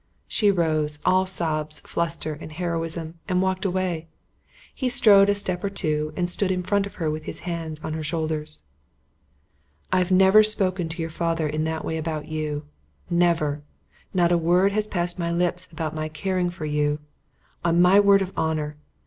She 0.27 0.49
rose, 0.49 0.97
all 1.05 1.27
sobs, 1.27 1.79
fluster, 1.81 2.33
and 2.33 2.51
heroism, 2.53 3.19
and 3.29 3.39
walked 3.39 3.65
away. 3.65 4.07
He 4.73 4.89
strode 4.89 5.29
a 5.29 5.35
step 5.35 5.63
or 5.63 5.69
two 5.69 6.11
and 6.15 6.27
stood 6.27 6.49
in 6.49 6.63
front 6.63 6.87
of 6.87 6.95
her 6.95 7.11
with 7.11 7.25
his 7.25 7.41
hands 7.41 7.79
on 7.83 7.93
her 7.93 8.01
shoulders. 8.01 8.63
"I've 9.93 10.09
never 10.09 10.41
spoken 10.41 10.89
to 10.89 11.01
your 11.03 11.11
father 11.11 11.47
in 11.47 11.65
that 11.65 11.85
way 11.85 11.97
about 11.99 12.27
you. 12.27 12.65
Never. 13.11 13.61
Not 14.11 14.31
a 14.31 14.39
word 14.39 14.71
has 14.71 14.87
passed 14.87 15.19
my 15.19 15.31
lips 15.31 15.71
about 15.71 15.93
my 15.93 16.09
caring 16.09 16.49
for 16.49 16.65
you. 16.65 16.97
On 17.63 17.79
my 17.79 17.99
word 17.99 18.23
of 18.23 18.35
honour. 18.35 18.77